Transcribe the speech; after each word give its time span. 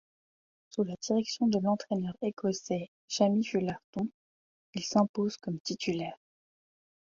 Sous 0.71 0.83
la 0.83 0.95
direction 0.99 1.45
de 1.45 1.59
l'entraîneur 1.59 2.15
écossais 2.23 2.89
Jamie 3.07 3.45
Fullarton, 3.45 4.09
il 4.73 4.81
s'impose 4.83 5.37
comme 5.37 5.59
titulaire. 5.59 6.17